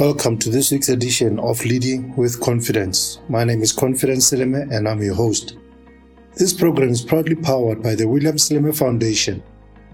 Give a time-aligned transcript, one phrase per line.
[0.00, 3.20] Welcome to this week's edition of Leading with Confidence.
[3.28, 5.58] My name is Confidence Seleme and I'm your host.
[6.36, 9.42] This program is proudly powered by the William Seleme Foundation,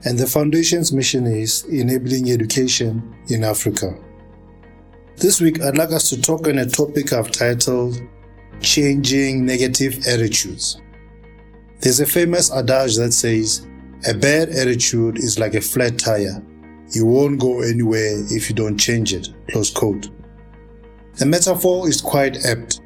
[0.04, 3.98] and the foundation's mission is enabling education in Africa.
[5.16, 8.00] This week, I'd like us to talk on a topic I've titled
[8.61, 10.80] Changing Negative Attitudes.
[11.80, 13.66] There's a famous adage that says,
[14.08, 16.41] A bad attitude is like a flat tire
[16.93, 19.29] you won't go anywhere if you don't change it.
[19.50, 20.08] Close quote.
[21.14, 22.81] The metaphor is quite apt.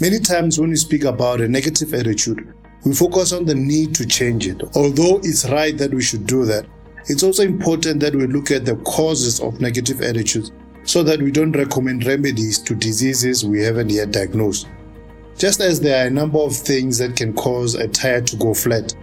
[0.00, 4.06] Many times when we speak about a negative attitude, we focus on the need to
[4.06, 4.62] change it.
[4.76, 6.66] Although it's right that we should do that,
[7.06, 10.52] it's also important that we look at the causes of negative attitudes
[10.84, 14.68] so that we don't recommend remedies to diseases we haven't yet diagnosed.
[15.36, 18.54] Just as there are a number of things that can cause a tire to go
[18.54, 18.94] flat,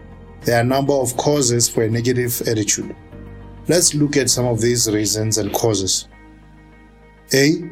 [0.42, 2.96] there are a number of causes for a negative attitude.
[3.68, 6.08] Let's look at some of these reasons and causes.
[7.34, 7.64] A.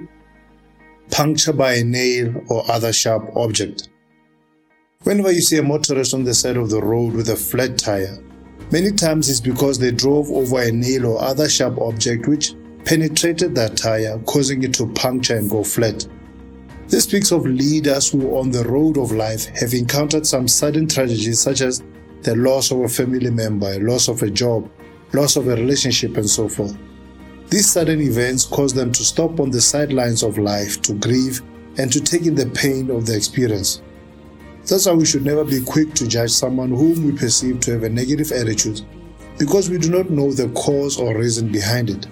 [1.12, 3.90] Puncture by a nail or other sharp object.
[5.04, 8.18] Whenever you see a motorist on the side of the road with a flat tire,
[8.72, 12.56] many times it's because they drove over a nail or other sharp object which
[12.86, 16.08] penetrated that tire, causing it to puncture and go flat.
[16.88, 21.40] This speaks of leaders who, on the road of life, have encountered some sudden tragedies
[21.40, 21.84] such as
[22.24, 24.68] the loss of a family member, loss of a job,
[25.14, 26.78] loss of a relationship, and so forth.
[27.50, 31.42] These sudden events cause them to stop on the sidelines of life to grieve
[31.78, 33.82] and to take in the pain of the experience.
[34.68, 37.84] That's why we should never be quick to judge someone whom we perceive to have
[37.84, 38.82] a negative attitude
[39.38, 42.08] because we do not know the cause or reason behind it.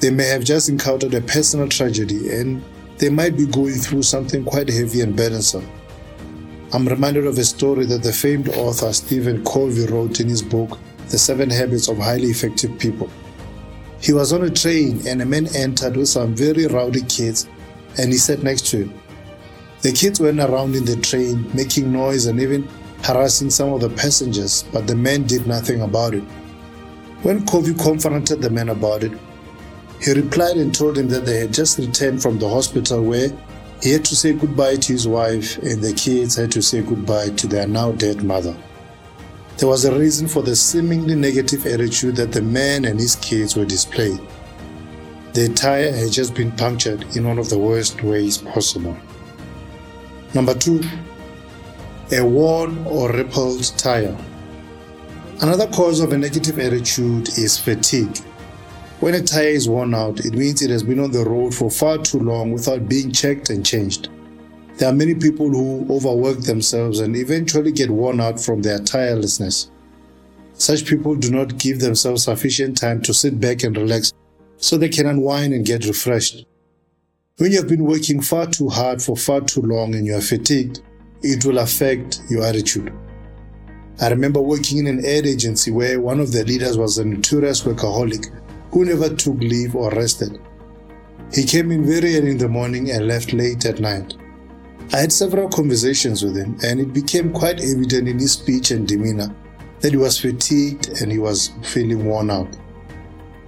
[0.00, 2.62] They may have just encountered a personal tragedy and
[2.98, 5.68] they might be going through something quite heavy and burdensome.
[6.72, 10.78] I'm reminded of a story that the famed author Stephen Covey wrote in his book,
[11.12, 13.10] the Seven Habits of Highly Effective People.
[14.00, 17.46] He was on a train and a man entered with some very rowdy kids
[17.98, 19.00] and he sat next to him.
[19.82, 22.66] The kids went around in the train making noise and even
[23.04, 26.24] harassing some of the passengers, but the man did nothing about it.
[27.20, 29.12] When Covey confronted the man about it,
[30.00, 33.28] he replied and told him that they had just returned from the hospital where
[33.82, 37.28] he had to say goodbye to his wife and the kids had to say goodbye
[37.36, 38.56] to their now dead mother.
[39.58, 43.54] There was a reason for the seemingly negative attitude that the man and his kids
[43.54, 44.26] were displaying.
[45.34, 48.96] Their tire had just been punctured in one of the worst ways possible.
[50.34, 50.82] Number two,
[52.10, 54.16] a worn or rippled tire.
[55.40, 58.18] Another cause of a negative attitude is fatigue.
[59.00, 61.70] When a tire is worn out, it means it has been on the road for
[61.70, 64.08] far too long without being checked and changed.
[64.82, 69.70] There are many people who overwork themselves and eventually get worn out from their tirelessness.
[70.54, 74.12] Such people do not give themselves sufficient time to sit back and relax
[74.56, 76.46] so they can unwind and get refreshed.
[77.36, 80.20] When you have been working far too hard for far too long and you are
[80.20, 80.80] fatigued,
[81.22, 82.92] it will affect your attitude.
[84.00, 87.62] I remember working in an ad agency where one of the leaders was a notorious
[87.62, 88.36] workaholic
[88.72, 90.40] who never took leave or rested.
[91.32, 94.16] He came in very early in the morning and left late at night.
[94.92, 98.86] I had several conversations with him, and it became quite evident in his speech and
[98.86, 99.34] demeanor
[99.80, 102.56] that he was fatigued and he was feeling worn out.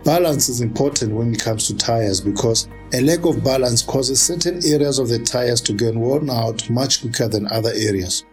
[0.04, 4.60] Balance is important when it comes to tires because a lack of balance causes certain
[4.66, 8.24] areas of the tires to get worn out much quicker than other areas.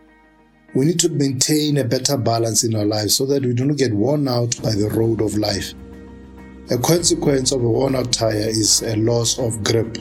[0.74, 3.78] We need to maintain a better balance in our lives so that we do not
[3.78, 5.74] get worn out by the road of life.
[6.72, 9.98] A consequence of a worn out tire is a loss of grip.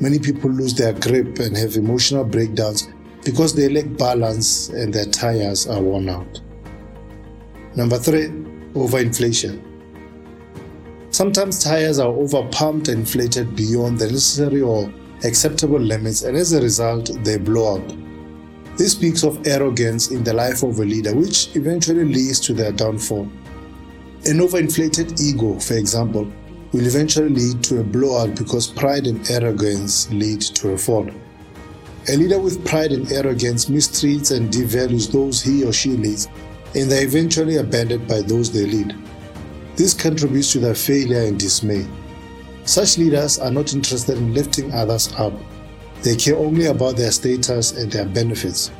[0.00, 2.88] Many people lose their grip and have emotional breakdowns
[3.24, 6.40] because they lack balance and their tires are worn out.
[7.74, 8.28] Number three,
[8.74, 9.64] overinflation.
[11.10, 14.92] Sometimes tires are overpumped and inflated beyond the necessary or
[15.24, 17.96] acceptable limits, and as a result, they blow up.
[18.76, 22.70] This speaks of arrogance in the life of a leader, which eventually leads to their
[22.70, 23.28] downfall.
[24.26, 26.30] An overinflated ego, for example,
[26.72, 31.08] will eventually lead to a blowout because pride and arrogance lead to a fall.
[32.08, 36.26] A leader with pride and arrogance mistreats and devalues those he or she leads,
[36.74, 38.94] and they are eventually abandoned by those they lead.
[39.76, 41.86] This contributes to their failure and dismay.
[42.64, 45.32] Such leaders are not interested in lifting others up.
[46.02, 48.70] They care only about their status and their benefits.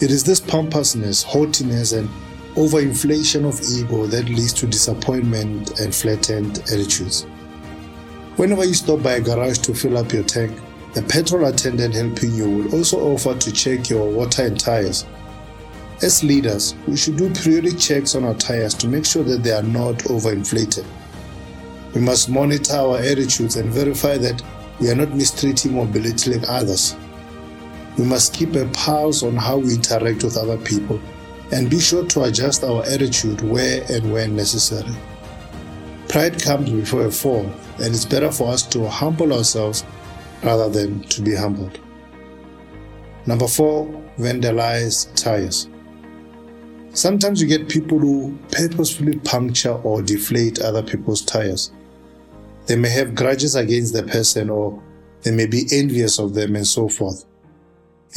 [0.00, 2.08] It is this pompousness, haughtiness, and
[2.56, 7.24] overinflation of ego that leads to disappointment and flattened attitudes.
[8.36, 10.58] Whenever you stop by a garage to fill up your tank,
[10.94, 15.04] the petrol attendant helping you will also offer to check your water and tires.
[16.00, 19.52] As leaders, we should do periodic checks on our tires to make sure that they
[19.52, 20.86] are not overinflated.
[21.94, 24.42] We must monitor our attitudes and verify that
[24.80, 26.96] we are not mistreating or belittling others.
[27.98, 30.98] We must keep a pulse on how we interact with other people
[31.52, 34.94] and be sure to adjust our attitude where and when necessary.
[36.08, 37.44] Pride comes before a fall,
[37.78, 39.84] and it's better for us to humble ourselves
[40.42, 41.78] rather than to be humbled.
[43.26, 43.86] Number four,
[44.18, 45.68] vandalize tires.
[46.92, 51.72] Sometimes you get people who purposefully puncture or deflate other people's tires.
[52.66, 54.82] They may have grudges against the person or
[55.22, 57.24] they may be envious of them and so forth.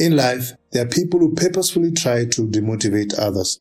[0.00, 3.60] In life, there are people who purposefully try to demotivate others.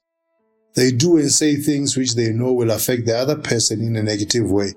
[0.74, 4.04] They do and say things which they know will affect the other person in a
[4.04, 4.72] negative way,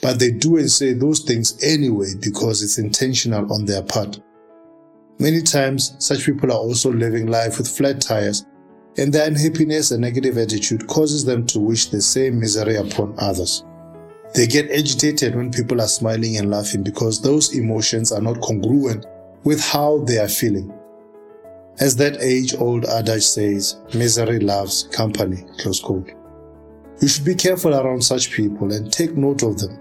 [0.00, 4.18] but they do and say those things anyway because it's intentional on their part.
[5.18, 8.46] Many times, such people are also living life with flat tires,
[8.96, 13.62] and their unhappiness and negative attitude causes them to wish the same misery upon others.
[14.34, 19.04] They get agitated when people are smiling and laughing because those emotions are not congruent
[19.44, 20.72] with how they are feeling.
[21.80, 25.44] As that age old adage says, misery loves company.
[25.58, 26.12] Close quote.
[27.00, 29.78] You should be careful around such people and take note of them.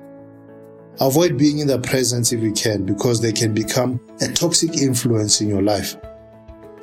[0.99, 5.41] Avoid being in their presence if you can because they can become a toxic influence
[5.41, 5.95] in your life.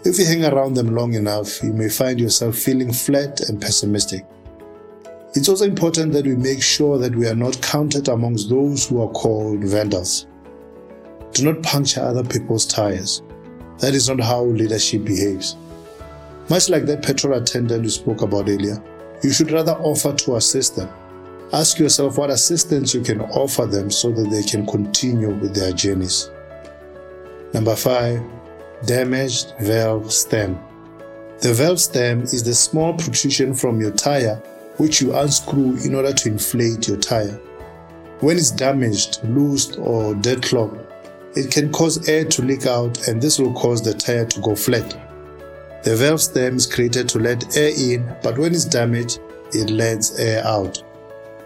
[0.05, 4.25] If you hang around them long enough, you may find yourself feeling flat and pessimistic.
[5.35, 9.03] It's also important that we make sure that we are not counted amongst those who
[9.03, 10.27] are called vandals.
[11.33, 13.23] Do not puncture other people's tires.
[13.81, 15.57] That is not how leadership behaves.
[16.49, 18.83] Much like that petrol attendant we spoke about earlier,
[19.23, 20.91] you should rather offer to assist them.
[21.53, 25.73] Ask yourself what assistance you can offer them so that they can continue with their
[25.73, 26.31] journeys.
[27.53, 28.23] Number five,
[28.87, 30.59] damaged valve stem.
[31.41, 34.37] The valve stem is the small protrusion from your tire
[34.77, 37.39] which you unscrew in order to inflate your tire.
[38.21, 40.79] When it's damaged, loosed, or deadlocked,
[41.37, 44.55] it can cause air to leak out and this will cause the tire to go
[44.55, 44.97] flat.
[45.85, 49.21] The valve stem is created to let air in, but when it's damaged,
[49.53, 50.83] it lets air out.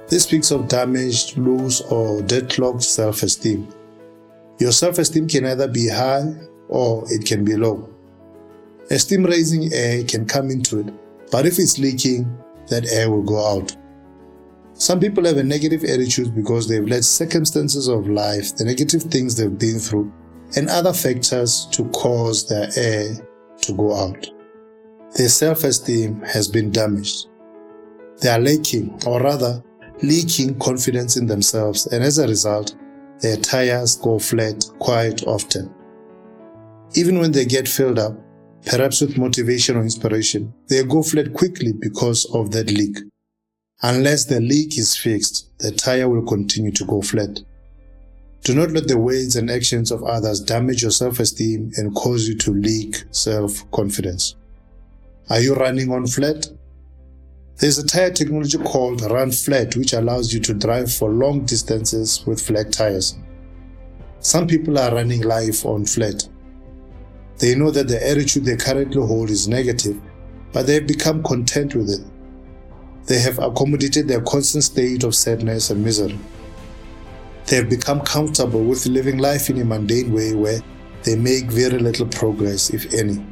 [0.09, 3.69] This speaks of damaged, loose, or deadlocked self esteem.
[4.59, 6.35] Your self esteem can either be high
[6.69, 7.89] or it can be low.
[8.91, 10.93] A steam raising air can come into it,
[11.31, 12.25] but if it's leaking,
[12.69, 13.77] that air will go out.
[14.77, 19.37] Some people have a negative attitude because they've let circumstances of life, the negative things
[19.37, 20.13] they've been through,
[20.57, 23.15] and other factors to cause their air
[23.63, 24.27] to go out.
[25.17, 27.29] Their self esteem has been damaged.
[28.21, 29.63] They are lacking, or rather,
[30.03, 32.75] leaking confidence in themselves, and as a result,
[33.21, 35.73] their tires go flat quite often.
[36.95, 38.19] Even when they get filled up,
[38.67, 42.99] perhaps with motivation or inspiration, they go flat quickly because of that leak.
[43.87, 47.41] Unless the leak is fixed, the tire will continue to go flat.
[48.43, 52.27] Do not let the words and actions of others damage your self esteem and cause
[52.27, 54.37] you to leak self confidence.
[55.29, 56.47] Are you running on flat?
[57.59, 62.25] There's a tire technology called Run Flat, which allows you to drive for long distances
[62.27, 63.19] with flat tires.
[64.21, 66.27] Some people are running life on flat.
[67.37, 70.01] They know that the attitude they currently hold is negative,
[70.55, 72.14] but they have become content with it
[73.07, 76.19] they have accommodated their constant state of sadness and misery.
[77.47, 80.61] They have become comfortable with living life in a mundane way where
[81.03, 83.25] they make very little progress, if any.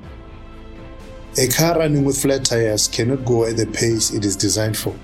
[1.39, 4.95] A car running with flat tires cannot go at the pace it is designed for.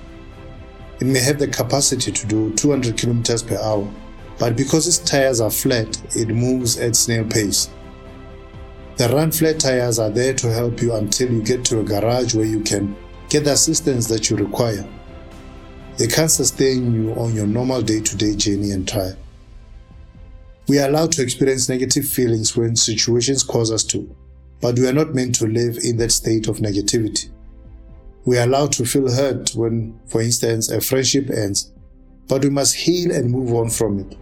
[1.01, 3.91] It may have the capacity to do 200 km per hour,
[4.39, 7.71] but because its tires are flat, it moves at snail pace.
[8.97, 12.35] The run flat tires are there to help you until you get to a garage
[12.35, 12.95] where you can
[13.29, 14.89] Get the assistance that you require.
[15.99, 19.17] They can't sustain you on your normal day to day journey and trial.
[20.67, 24.17] We are allowed to experience negative feelings when situations cause us to,
[24.63, 27.29] but we are not meant to live in that state of negativity.
[28.25, 31.71] We are allowed to feel hurt when, for instance, a friendship ends,
[32.29, 34.17] but we must heal and move on from it.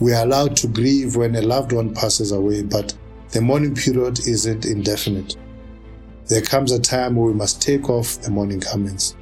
[0.00, 2.94] We are allowed to grieve when a loved one passes away, but
[3.32, 5.36] the mourning period isn't indefinite
[6.28, 9.16] there comes a time where we must take off the mourning garments.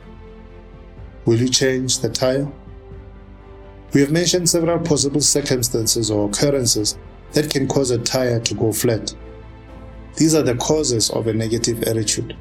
[1.27, 2.51] Will you change the tire?
[3.93, 6.99] We have mentioned several possible circumstances or occurrences
[7.33, 9.15] that can cause a tire to go flat.
[10.17, 12.37] These are the causes of a negative attitude.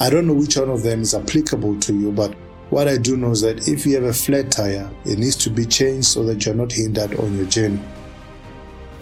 [0.00, 2.34] I don't know which one of them is applicable to you, but
[2.70, 5.50] what I do know is that if you have a flat tire, it needs to
[5.50, 7.80] be changed so that you're not hindered on your journey.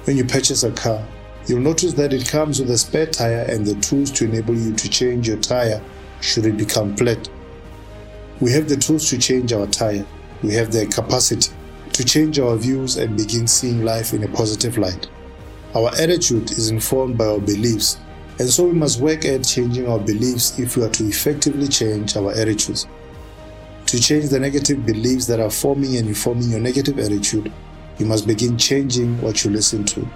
[0.04, 1.06] When you purchase a car,
[1.48, 4.74] You'll notice that it comes with a spare tire and the tools to enable you
[4.74, 5.82] to change your tire
[6.20, 7.26] should it become flat.
[8.40, 10.04] We have the tools to change our tire,
[10.42, 11.50] we have the capacity
[11.94, 15.08] to change our views and begin seeing life in a positive light.
[15.74, 17.98] Our attitude is informed by our beliefs,
[18.38, 22.14] and so we must work at changing our beliefs if we are to effectively change
[22.14, 22.86] our attitudes.
[23.86, 27.50] To change the negative beliefs that are forming and informing your negative attitude,
[27.96, 30.06] you must begin changing what you listen to,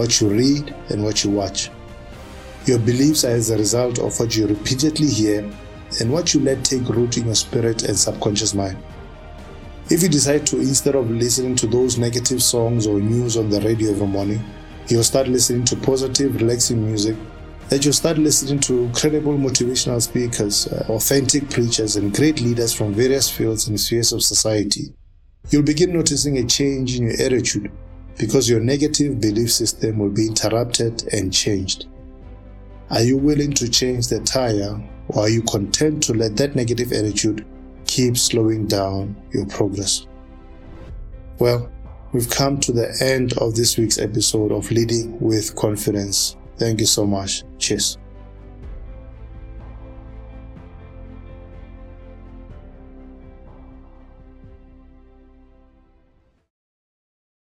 [0.00, 1.70] what you read, and what you watch.
[2.64, 5.40] Your beliefs are as a result of what you repeatedly hear
[6.00, 8.82] and what you let take root in your spirit and subconscious mind.
[9.90, 13.60] If you decide to, instead of listening to those negative songs or news on the
[13.60, 14.42] radio every morning,
[14.88, 17.16] you'll start listening to positive, relaxing music,
[17.68, 22.94] that you'll start listening to credible motivational speakers, uh, authentic preachers, and great leaders from
[22.94, 24.94] various fields and spheres of society,
[25.50, 27.70] you'll begin noticing a change in your attitude
[28.20, 31.86] because your negative belief system will be interrupted and changed.
[32.90, 36.92] Are you willing to change the tire or are you content to let that negative
[36.92, 37.46] attitude
[37.86, 40.06] keep slowing down your progress?
[41.38, 41.72] Well,
[42.12, 46.36] we've come to the end of this week's episode of Leading with Confidence.
[46.58, 47.44] Thank you so much.
[47.56, 47.96] Cheers.